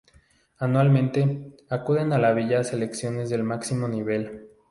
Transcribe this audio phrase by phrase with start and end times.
[0.57, 4.47] Anualmente acuden a la villa selecciones del máximo nivel.